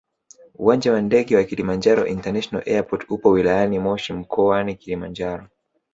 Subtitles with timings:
[0.55, 5.47] uwanja wa ndege wa kilimanjaro international airport upo wiliyani moshi mkoani Kilimanjaro